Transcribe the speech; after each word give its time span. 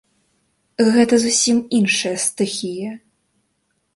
Гэта 0.93 1.19
зусім 1.25 1.57
іншая 1.79 2.13
стыхія. 2.25 2.91